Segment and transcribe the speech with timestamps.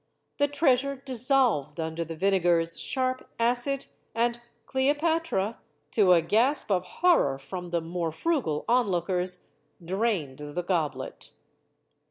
[0.39, 3.85] The treasure dis solved under the vinegar's sharp acid;
[4.15, 5.59] and Cleopatra
[5.91, 9.45] to a gasp of horror from the more frugal onlookers
[9.85, 11.33] drained the goblet.